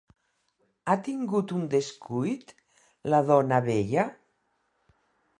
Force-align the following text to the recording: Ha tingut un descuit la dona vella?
Ha 0.85 0.93
tingut 1.07 1.51
un 1.59 1.67
descuit 1.73 2.53
la 3.15 3.19
dona 3.27 3.59
vella? 3.67 4.07